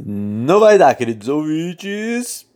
[0.00, 2.46] Não vai dar, queridos ouvintes.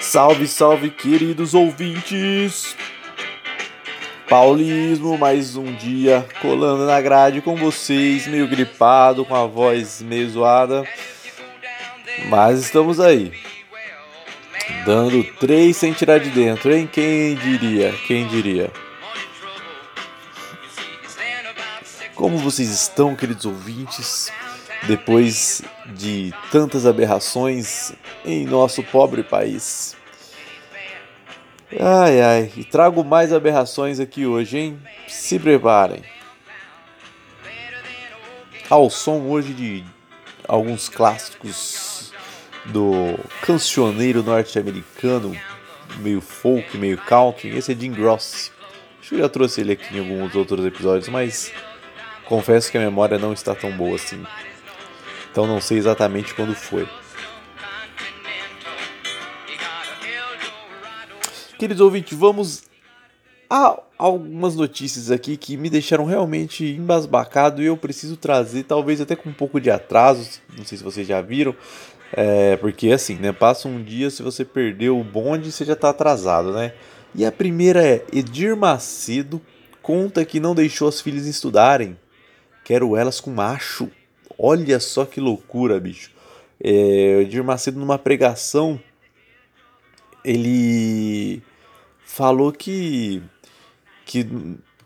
[0.00, 2.76] Salve, salve, queridos ouvintes!
[4.28, 10.30] Paulismo, mais um dia colando na grade com vocês, meio gripado, com a voz meio
[10.30, 10.84] zoada,
[12.28, 13.32] mas estamos aí.
[14.86, 16.88] Dando três sem tirar de dentro, hein?
[16.90, 17.92] Quem diria?
[18.06, 18.70] Quem diria?
[22.22, 24.30] Como vocês estão, queridos ouvintes?
[24.86, 29.96] Depois de tantas aberrações em nosso pobre país.
[31.80, 34.80] Ai ai, e trago mais aberrações aqui hoje, hein?
[35.08, 36.04] Se preparem.
[38.70, 39.84] Ao som hoje de
[40.46, 42.12] alguns clássicos
[42.66, 45.36] do cancioneiro norte-americano,
[45.98, 47.48] meio folk, meio country.
[47.48, 48.52] Esse é Jim Gross.
[49.00, 51.52] Acho que eu já trouxe ele aqui em alguns outros episódios, mas
[52.26, 54.24] confesso que a memória não está tão boa assim.
[55.30, 56.88] Então não sei exatamente quando foi.
[61.58, 62.64] Queridos ouvintes, vamos
[63.48, 69.14] a algumas notícias aqui que me deixaram realmente embasbacado e eu preciso trazer, talvez até
[69.14, 71.54] com um pouco de atraso, não sei se vocês já viram,
[72.12, 75.90] é, porque assim, né, passa um dia, se você perdeu o bonde, você já está
[75.90, 76.72] atrasado, né?
[77.14, 79.40] E a primeira é, Edir Macedo
[79.80, 81.96] conta que não deixou as filhas estudarem,
[82.72, 83.90] quero elas com macho,
[84.38, 86.10] olha só que loucura, bicho.
[86.58, 88.80] É, Edir Macedo numa pregação,
[90.24, 91.42] ele
[92.02, 93.22] falou que
[94.06, 94.26] que,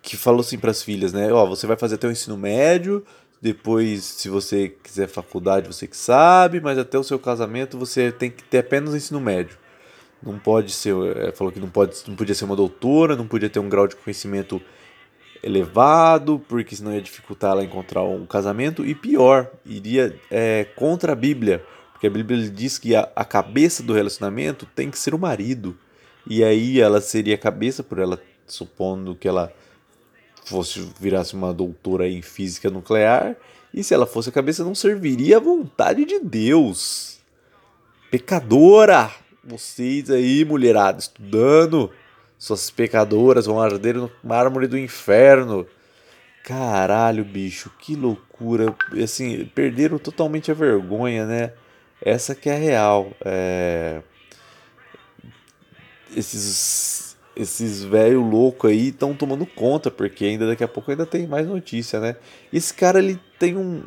[0.03, 1.33] que falou assim para as filhas, né?
[1.33, 3.05] Ó, você vai fazer até o ensino médio,
[3.41, 8.33] depois, se você quiser faculdade, você que sabe, mas até o seu casamento você tem
[8.33, 9.57] que ter apenas o ensino médio.
[10.20, 13.48] Não pode ser, é, falou que não pode, não podia ser uma doutora, não podia
[13.48, 14.61] ter um grau de conhecimento
[15.42, 21.17] elevado, porque senão ia dificultar ela encontrar um casamento e pior, iria é, contra a
[21.17, 25.19] Bíblia, porque a Bíblia diz que a, a cabeça do relacionamento tem que ser o
[25.19, 25.77] marido.
[26.29, 29.52] E aí ela seria cabeça por ela, supondo que ela
[30.45, 33.36] fosse virasse uma doutora em física nuclear,
[33.73, 37.18] e se ela fosse a cabeça não serviria à vontade de Deus.
[38.11, 39.11] Pecadora!
[39.45, 41.91] Vocês aí, mulherada, estudando,
[42.39, 45.67] suas pecadoras vão arder no mármore do inferno.
[46.45, 48.74] Caralho, bicho, que loucura.
[49.02, 51.52] Assim, perderam totalmente a vergonha, né?
[52.01, 53.11] Essa que é a real.
[53.24, 54.02] É
[56.17, 61.27] esses esses velho louco aí estão tomando conta, porque ainda daqui a pouco ainda tem
[61.27, 62.17] mais notícia, né?
[62.51, 63.83] Esse cara ele tem um,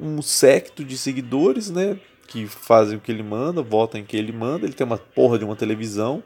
[0.00, 1.98] um secto de seguidores, né?
[2.28, 4.66] Que fazem o que ele manda, votam em que ele manda.
[4.66, 6.22] Ele tem uma porra de uma televisão.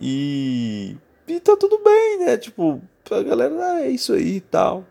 [0.00, 0.96] E.
[1.28, 2.36] E tá tudo bem, né?
[2.36, 2.80] Tipo,
[3.10, 4.84] a galera, ah, é isso aí e tal.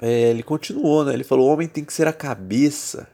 [0.00, 1.12] É, ele continuou, né?
[1.14, 3.08] Ele falou: o homem tem que ser a cabeça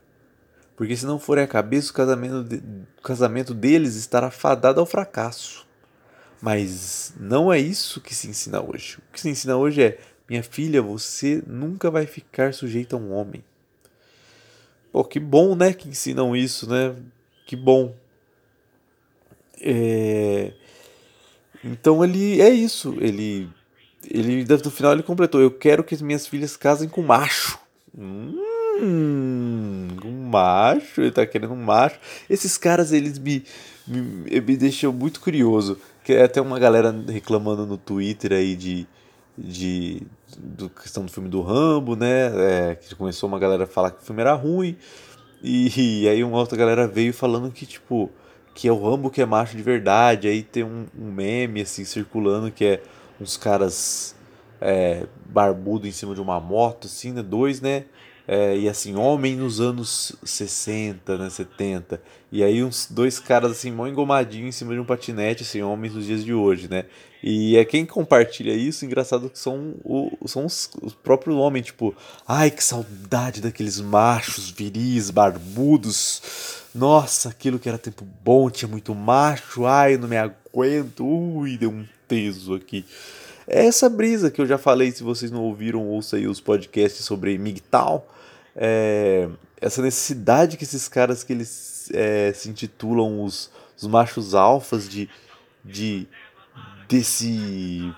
[0.76, 2.56] porque se não forem a cabeça, o casamento, de,
[2.98, 5.66] o casamento deles estará fadado ao fracasso.
[6.40, 8.98] Mas não é isso que se ensina hoje.
[8.98, 13.12] O que se ensina hoje é: minha filha, você nunca vai ficar sujeita a um
[13.12, 13.44] homem.
[14.92, 16.94] Pô, que bom, né, que ensinam isso, né?
[17.46, 17.94] Que bom.
[19.60, 20.52] É...
[21.64, 22.94] Então ele é isso.
[23.00, 23.48] Ele,
[24.08, 27.58] ele no final ele completou: eu quero que as minhas filhas casem com macho.
[27.96, 29.88] Hum,
[30.30, 31.98] macho, ele tá querendo um macho.
[32.28, 33.44] Esses caras, eles me,
[33.86, 35.78] me, me deixam muito curioso.
[36.02, 38.86] Que é até uma galera reclamando no Twitter aí de.
[39.36, 40.02] de
[40.36, 42.70] do questão do filme do Rambo, né?
[42.70, 44.76] É, que começou uma galera a falar que o filme era ruim.
[45.42, 48.10] E, e, aí uma outra galera veio falando que, tipo,
[48.54, 50.28] que é o Rambo que é macho de verdade.
[50.28, 52.82] Aí tem um, um meme, assim, circulando que é
[53.20, 54.14] uns caras
[54.60, 57.22] é, barbudo em cima de uma moto, assim, né?
[57.22, 57.84] Dois, né?
[58.26, 62.00] É, e assim, homem nos anos 60, né, 70.
[62.32, 65.94] E aí uns dois caras assim, mó engomadinho em cima de um patinete, assim, homens
[65.94, 66.86] nos dias de hoje, né?
[67.22, 71.94] E é quem compartilha isso, engraçado que são, o, são os, os próprios homens, tipo,
[72.26, 76.64] ai que saudade daqueles machos viris, barbudos.
[76.74, 81.70] Nossa, aquilo que era tempo bom, tinha muito macho, ai, não me aguento, ui, deu
[81.70, 82.84] um peso aqui.
[83.46, 87.04] É essa brisa que eu já falei, se vocês não ouviram, ouça aí os podcasts
[87.04, 88.06] sobre MGTOW.
[88.56, 89.28] É,
[89.60, 95.08] essa necessidade que esses caras que eles é, se intitulam os, os machos alfas de,
[95.64, 96.06] de
[96.88, 97.92] desse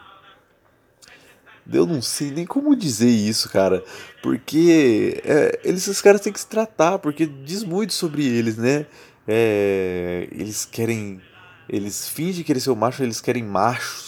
[1.72, 3.84] eu não sei nem como dizer isso, cara.
[4.22, 8.86] Porque é, eles, esses caras têm que se tratar, porque diz muito sobre eles, né?
[9.26, 11.20] É, eles querem.
[11.68, 14.05] Eles fingem querer ser o macho, eles querem machos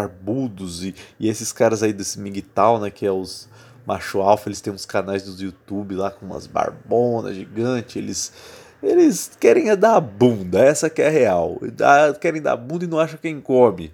[0.00, 3.48] barbudos e, e esses caras aí desse MGTOW, né, que é os
[3.86, 8.32] macho alfa, eles têm uns canais do YouTube lá com umas barbonas gigantes, eles
[8.82, 11.58] eles querem é dar a bunda, essa que é a real.
[12.20, 13.92] Querem dar a bunda e não acham quem come.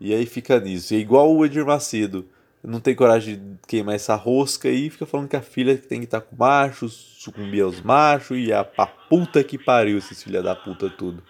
[0.00, 0.94] E aí fica nisso.
[0.94, 2.28] E é igual o Edir Macedo.
[2.62, 6.06] Não tem coragem de queimar essa rosca aí, fica falando que a filha tem que
[6.06, 10.54] estar com machos, sucumbir aos machos e a, a puta que pariu esses filha da
[10.54, 11.22] puta tudo.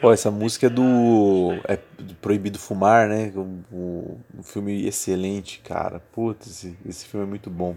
[0.00, 1.52] Pô, essa música é do.
[1.68, 3.32] É do Proibido Fumar, né?
[3.36, 6.00] Um, um filme excelente, cara.
[6.00, 7.76] Putz, esse, esse filme é muito bom.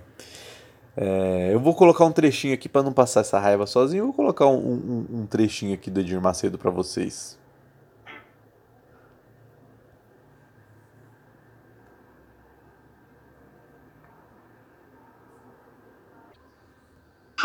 [0.97, 4.01] É, eu vou colocar um trechinho aqui para não passar essa raiva sozinho.
[4.01, 7.37] Eu vou colocar um, um, um trechinho aqui do Edir Macedo para vocês.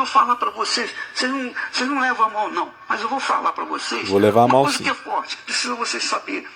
[0.00, 0.92] Eu falar para vocês.
[1.14, 2.74] Vocês não, vocês não levam a mão, não.
[2.88, 4.08] Mas eu vou falar para vocês.
[4.08, 4.84] Vou levar a mão Uma coisa sim.
[4.84, 5.36] que é forte.
[5.38, 6.46] Precisa vocês saberem.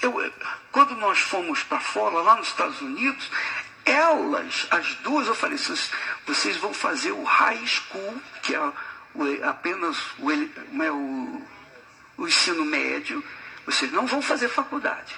[0.00, 0.32] Eu,
[0.70, 3.28] quando nós fomos para fora, lá nos Estados Unidos,
[3.84, 5.90] elas, as duas, eu falei, vocês,
[6.26, 8.72] vocês vão fazer o high school, que é o,
[9.48, 11.42] apenas o, é o,
[12.16, 13.24] o ensino médio,
[13.66, 15.16] vocês não vão fazer faculdade.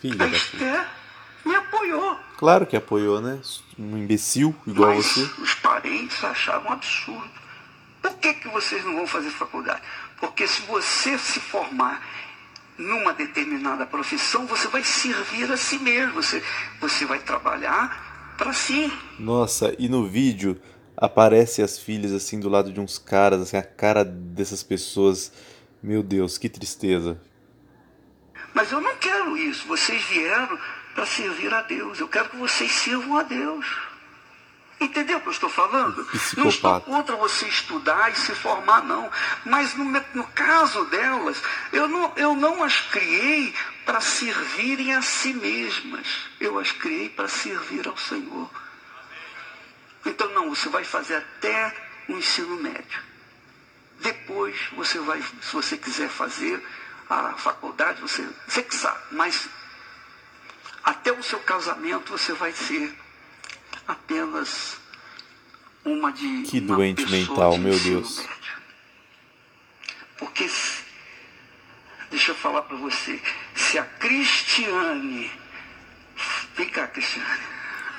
[0.00, 0.28] Filha A.
[0.28, 0.99] Esther
[1.44, 2.18] me apoiou.
[2.36, 3.40] Claro que apoiou, né?
[3.78, 5.42] Um imbecil igual Mas você.
[5.42, 7.30] os parentes achavam absurdo.
[8.00, 9.82] Por que, que vocês não vão fazer faculdade?
[10.18, 12.02] Porque se você se formar
[12.78, 16.14] numa determinada profissão, você vai servir a si mesmo.
[16.14, 16.42] Você,
[16.80, 18.90] você vai trabalhar para si.
[19.18, 20.60] Nossa, e no vídeo
[20.96, 25.32] aparece as filhas assim do lado de uns caras, assim, a cara dessas pessoas.
[25.82, 27.20] Meu Deus, que tristeza.
[28.52, 29.66] Mas eu não quero isso.
[29.66, 30.58] Vocês vieram
[30.94, 32.00] para servir a Deus.
[32.00, 33.66] Eu quero que vocês sirvam a Deus.
[34.80, 35.96] Entendeu o que eu estou falando?
[35.96, 36.86] Não estou Psicopata.
[36.86, 39.10] contra você estudar e se formar, não.
[39.44, 43.54] Mas no, no caso delas, eu não, eu não as criei
[43.84, 46.06] para servirem a si mesmas.
[46.40, 48.50] Eu as criei para servir ao Senhor.
[50.06, 51.76] Então, não, você vai fazer até
[52.08, 53.02] o ensino médio.
[54.00, 56.64] Depois, você vai, se você quiser fazer
[57.10, 59.46] a faculdade, você, você que sabe, mas
[60.84, 62.94] até o seu casamento você vai ser
[63.86, 64.78] apenas
[65.84, 68.18] uma de Que uma doente mental, de meu Deus.
[68.18, 68.30] médio.
[70.18, 70.48] Porque
[72.10, 73.20] deixa eu falar para você,
[73.54, 75.30] se a Cristiane,
[76.54, 77.40] vem cá, Cristiane,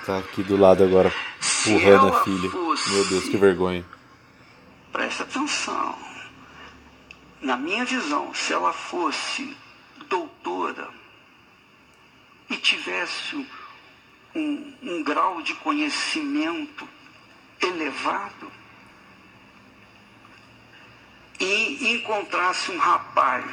[0.05, 1.13] Tá aqui do lado agora,
[1.67, 2.49] empurrando a filha.
[2.49, 3.85] fosse- Meu Deus, que vergonha.
[4.91, 5.97] presta atenção.
[7.39, 9.55] Na minha visão, se ela fosse
[10.09, 10.89] doutora
[12.51, 13.47] e tivesse
[14.35, 16.87] um, um grau de conhecimento
[17.61, 18.51] elevado
[21.39, 23.45] e encontrasse um rapaz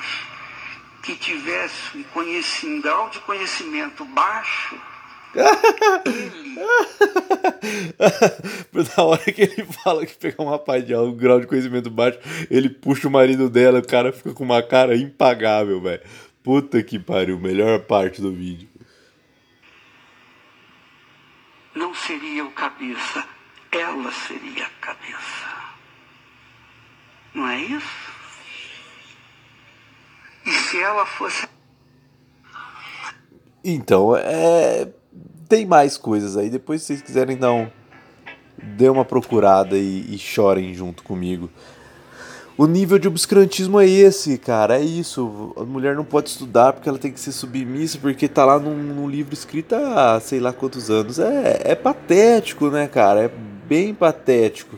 [1.02, 2.04] que tivesse um,
[2.68, 4.76] um grau de conhecimento baixo,
[8.96, 12.18] Na hora que ele fala que pegar um rapaz de alto grau de conhecimento baixo,
[12.50, 16.00] ele puxa o marido dela, o cara fica com uma cara impagável, velho.
[16.42, 18.68] Puta que pariu, melhor parte do vídeo.
[21.78, 23.24] Não seria o cabeça,
[23.70, 25.46] ela seria a cabeça.
[27.32, 28.12] Não é isso?
[30.44, 31.48] E se ela fosse.
[33.62, 34.88] Então, é.
[35.48, 36.50] Tem mais coisas aí.
[36.50, 37.70] Depois, se vocês quiserem dar um.
[38.60, 41.48] Dê uma procurada e, e chorem junto comigo.
[42.58, 44.78] O nível de obscurantismo é esse, cara.
[44.78, 45.54] É isso.
[45.56, 48.74] A mulher não pode estudar porque ela tem que ser submissa, porque tá lá num,
[48.74, 51.20] num livro escrito há sei lá quantos anos.
[51.20, 53.26] É, é patético, né, cara?
[53.26, 53.30] É
[53.68, 54.76] bem patético.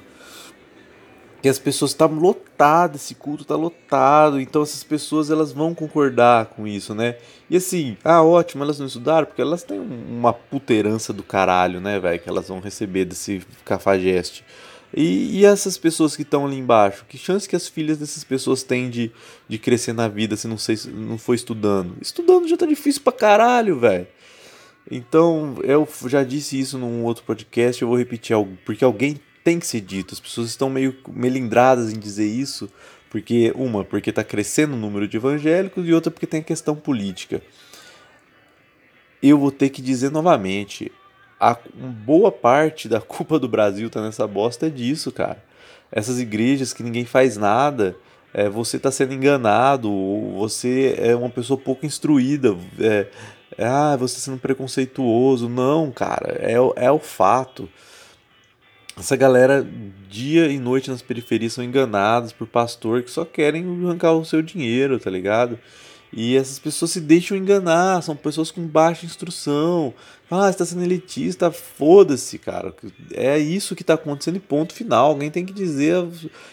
[1.40, 6.44] Que as pessoas estão lotadas, esse culto tá lotado, então essas pessoas elas vão concordar
[6.54, 7.16] com isso, né?
[7.48, 11.22] E assim, ah, ótimo, elas não estudaram, porque elas têm um- uma puta herança do
[11.22, 12.20] caralho, né, velho?
[12.20, 14.44] Que elas vão receber desse cafajeste.
[14.94, 18.62] E, e essas pessoas que estão ali embaixo, que chance que as filhas dessas pessoas
[18.62, 19.12] têm de,
[19.48, 21.96] de crescer na vida se não, sei, se não for estudando?
[22.00, 24.06] Estudando já tá difícil pra caralho, velho.
[24.90, 29.60] Então, eu já disse isso num outro podcast, eu vou repetir algo, porque alguém tem
[29.60, 30.14] que ser dito.
[30.14, 32.68] As pessoas estão meio melindradas em dizer isso,
[33.08, 36.74] porque uma, porque tá crescendo o número de evangélicos e outra porque tem a questão
[36.74, 37.40] política.
[39.22, 40.90] Eu vou ter que dizer novamente,
[41.40, 45.42] a boa parte da culpa do Brasil tá nessa bosta é disso, cara.
[45.90, 47.96] Essas igrejas que ninguém faz nada,
[48.34, 49.90] é, você está sendo enganado,
[50.36, 53.06] você é uma pessoa pouco instruída, é,
[53.56, 55.48] é, ah, você sendo preconceituoso.
[55.48, 57.68] Não, cara, é, é o fato.
[58.98, 59.66] Essa galera,
[60.08, 64.42] dia e noite nas periferias, são enganados por pastor que só querem arrancar o seu
[64.42, 65.58] dinheiro, tá ligado?
[66.12, 69.94] E essas pessoas se deixam enganar, são pessoas com baixa instrução.
[70.30, 72.74] Ah, você está sendo elitista, foda-se, cara.
[73.12, 75.10] É isso que está acontecendo e ponto final.
[75.10, 76.04] Alguém tem que dizer.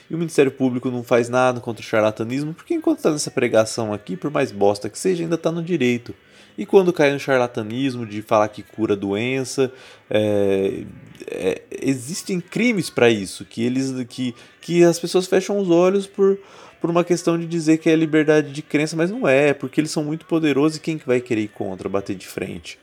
[0.09, 3.93] E o Ministério Público não faz nada contra o charlatanismo, porque enquanto está nessa pregação
[3.93, 6.13] aqui, por mais bosta que seja, ainda está no direito.
[6.57, 9.71] E quando cai no charlatanismo de falar que cura doença,
[10.09, 10.83] é,
[11.27, 16.39] é, existem crimes para isso, que eles que, que as pessoas fecham os olhos por
[16.79, 19.91] por uma questão de dizer que é liberdade de crença, mas não é, porque eles
[19.91, 22.79] são muito poderosos e quem que vai querer ir contra, bater de frente?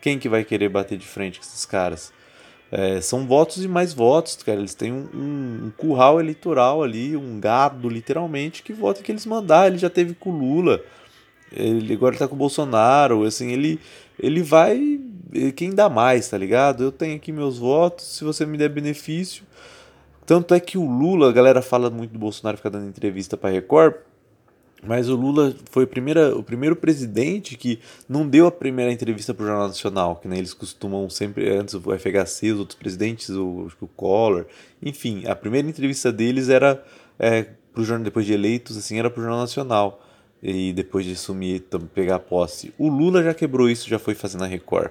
[0.00, 2.12] Quem que vai querer bater de frente com esses caras?
[2.72, 4.60] É, são votos e mais votos, cara.
[4.60, 9.26] Eles têm um, um, um, curral eleitoral ali, um gado, literalmente, que vota que eles
[9.26, 9.66] mandar.
[9.66, 10.80] Ele já teve com o Lula,
[11.52, 13.24] ele agora tá com o Bolsonaro.
[13.24, 13.80] Assim, ele,
[14.18, 15.00] ele vai.
[15.56, 16.84] Quem dá mais, tá ligado?
[16.84, 19.44] Eu tenho aqui meus votos, se você me der benefício,
[20.26, 23.50] tanto é que o Lula, a galera fala muito do Bolsonaro ficar dando entrevista para
[23.50, 23.94] Record,
[24.82, 29.44] mas o Lula foi primeira, o primeiro presidente que não deu a primeira entrevista para
[29.44, 33.70] o Jornal Nacional, que né, eles costumam sempre, antes o FHC, os outros presidentes, o,
[33.80, 34.46] o Collor,
[34.82, 36.82] enfim, a primeira entrevista deles era
[37.18, 40.02] é, pro jornal depois de eleitos, assim, era para o Jornal Nacional.
[40.42, 42.72] E depois de assumir, pegar posse.
[42.78, 44.90] O Lula já quebrou isso, já foi fazendo a Record.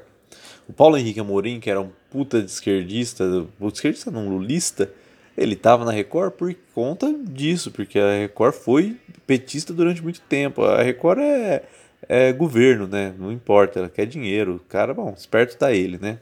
[0.67, 4.91] O Paulo Henrique Amorim, que era um puta de esquerdista, esquerdista não, lulista,
[5.39, 10.63] ele estava na Record por conta disso, porque a Record foi petista durante muito tempo.
[10.63, 11.63] A Record é,
[12.07, 13.13] é governo, né?
[13.17, 14.55] Não importa, ela quer dinheiro.
[14.55, 16.19] O cara, bom, esperto tá ele, né?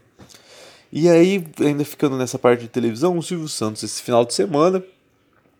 [0.92, 4.84] E aí, ainda ficando nessa parte de televisão, o Silvio Santos, esse final de semana,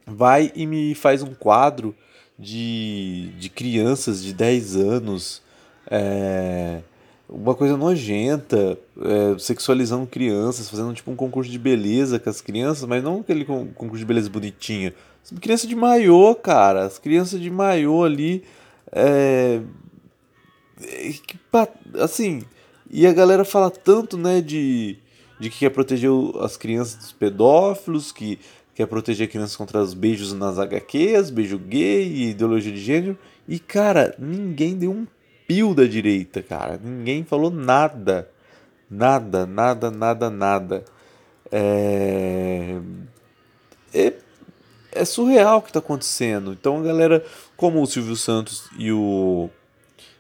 [0.06, 1.96] vai e me faz um quadro
[2.38, 5.42] de, de crianças de 10 anos.
[5.90, 6.82] É,
[7.30, 12.88] uma coisa nojenta, é, sexualizando crianças, fazendo tipo um concurso de beleza com as crianças,
[12.88, 14.94] mas não aquele concurso de beleza bonitinho.
[15.42, 16.86] Criança de maiô, cara.
[16.86, 18.44] As crianças de maiô ali.
[18.92, 19.60] É,
[22.00, 22.44] assim.
[22.90, 24.98] E a galera fala tanto, né, de,
[25.38, 28.40] de que quer proteger as crianças dos pedófilos, que
[28.74, 33.18] quer proteger crianças contra os beijos nas HQs, beijo gay e ideologia de gênero.
[33.46, 35.06] E, cara, ninguém deu um
[35.48, 36.80] pio da direita, cara.
[36.84, 38.30] Ninguém falou nada.
[38.90, 40.86] Nada, nada, nada, nada.
[41.52, 42.80] É,
[43.94, 44.14] é,
[44.92, 46.52] é surreal o que está acontecendo.
[46.52, 47.26] Então a galera,
[47.56, 49.50] como o Silvio Santos e o,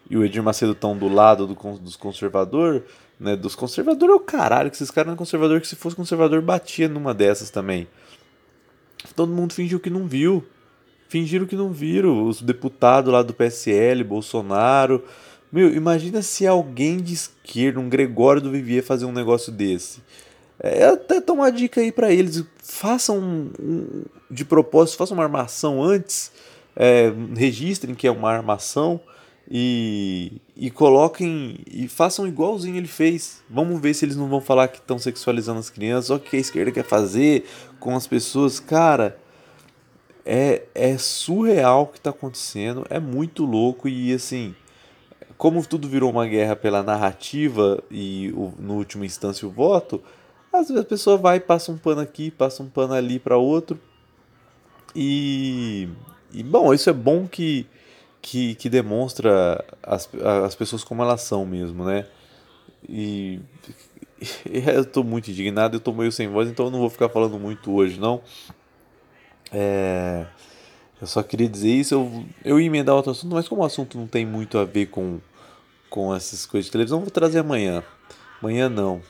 [0.10, 2.84] e o Edir Macedo estão do lado do, dos conservadores,
[3.20, 3.36] né?
[3.36, 6.42] Dos conservadores é o caralho, que esses caras não é conservador, que se fosse conservador
[6.42, 7.88] batia numa dessas também.
[9.16, 10.46] Todo mundo fingiu que não viu
[11.08, 12.28] fingiram que não viram.
[12.28, 15.04] Os deputados lá do PSL, Bolsonaro.
[15.52, 20.02] Meu, imagina se alguém de esquerda, um Gregório do Vivier, fazer um negócio desse.
[20.60, 22.44] É até tomar uma dica aí para eles.
[22.62, 26.32] Façam um, um, de propósito, façam uma armação antes.
[26.76, 29.02] É, registrem que é uma armação
[29.50, 33.42] e, e coloquem e façam igualzinho ele fez.
[33.50, 36.10] Vamos ver se eles não vão falar que estão sexualizando as crianças.
[36.10, 37.46] Olha o que a esquerda quer fazer
[37.80, 38.60] com as pessoas.
[38.60, 39.18] Cara,
[40.30, 44.54] é, é surreal o que está acontecendo, é muito louco e assim,
[45.38, 50.04] como tudo virou uma guerra pela narrativa e o, no último instância o voto,
[50.52, 53.80] às vezes a pessoa vai passa um pano aqui, passa um pano ali para outro.
[54.94, 55.88] E,
[56.34, 57.66] e bom, isso é bom que,
[58.22, 60.10] que, que demonstra as,
[60.44, 62.06] as pessoas como elas são mesmo, né?
[62.88, 63.40] E,
[64.46, 67.08] e eu estou muito indignado, eu estou meio sem voz, então eu não vou ficar
[67.08, 68.22] falando muito hoje, não.
[69.52, 70.26] É,
[71.00, 73.98] eu só queria dizer isso, eu, eu ia emendar outro assunto, mas como o assunto
[73.98, 75.20] não tem muito a ver com,
[75.90, 77.84] com essas coisas de televisão, vou trazer amanhã.
[78.42, 79.02] Amanhã não.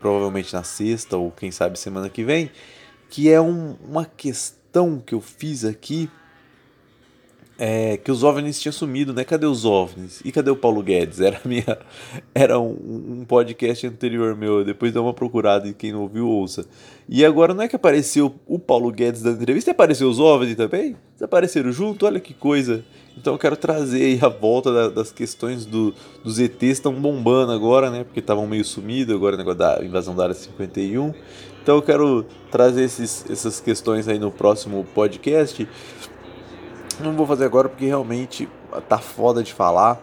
[0.00, 2.50] Provavelmente na sexta ou quem sabe semana que vem.
[3.08, 6.10] Que é um, uma questão que eu fiz aqui
[7.58, 9.24] é, que os OVNIs tinham sumido, né?
[9.24, 10.20] Cadê os OVNIs?
[10.24, 11.20] E cadê o Paulo Guedes?
[11.20, 11.78] Era, minha,
[12.34, 12.76] era um,
[13.20, 16.66] um podcast anterior meu, depois dá uma procurada e quem não ouviu, ouça.
[17.08, 20.88] E agora não é que apareceu o Paulo Guedes dando entrevista, apareceu os OVNIs também?
[20.88, 22.84] Eles apareceram junto, olha que coisa.
[23.16, 27.90] Então eu quero trazer a volta da, das questões do, dos ETs estão bombando agora,
[27.90, 28.04] né?
[28.04, 31.14] Porque estavam meio sumidos, agora o negócio da invasão da área 51.
[31.62, 35.66] Então eu quero trazer esses, essas questões aí no próximo podcast.
[37.00, 38.48] Não vou fazer agora porque realmente
[38.88, 40.00] tá foda de falar.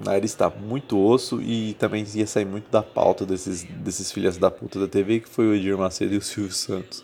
[0.00, 4.36] O nariz tá muito osso e também ia sair muito da pauta desses, desses filhas
[4.36, 7.02] da puta da TV, que foi o Edir Macedo e o Silvio Santos.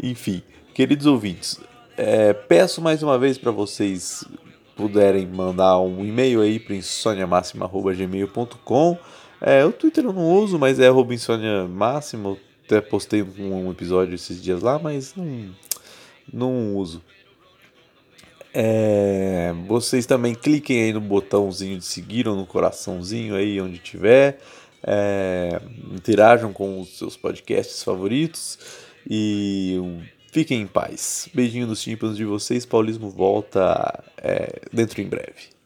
[0.00, 0.42] Enfim,
[0.74, 1.58] queridos ouvintes,
[1.96, 4.24] É, peço mais uma vez para vocês
[4.74, 8.98] puderem mandar um e-mail aí para insoniamáxima.gmail.com.
[9.40, 12.36] É, o Twitter eu não uso, mas é arroba insônia máxima.
[12.64, 15.50] Até postei um episódio esses dias lá, mas não,
[16.32, 17.02] não uso.
[18.52, 24.38] É, vocês também cliquem aí no botãozinho de seguir ou no coraçãozinho aí onde tiver.
[24.82, 25.60] É,
[25.92, 28.58] interajam com os seus podcasts favoritos
[29.08, 29.78] e
[30.32, 31.28] fiquem em paz.
[31.34, 32.66] Beijinho dos tímpanos de vocês.
[32.66, 35.59] Paulismo volta é, dentro em breve.